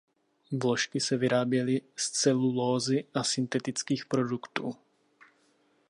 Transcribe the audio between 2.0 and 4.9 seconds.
celulózy a syntetických produktů.